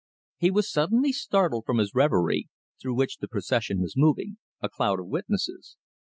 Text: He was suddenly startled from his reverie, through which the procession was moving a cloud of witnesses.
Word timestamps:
He 0.37 0.49
was 0.49 0.67
suddenly 0.67 1.11
startled 1.11 1.63
from 1.67 1.77
his 1.77 1.93
reverie, 1.93 2.49
through 2.81 2.95
which 2.95 3.17
the 3.17 3.27
procession 3.27 3.79
was 3.81 3.93
moving 3.95 4.37
a 4.59 4.67
cloud 4.67 4.99
of 4.99 5.05
witnesses. 5.05 5.77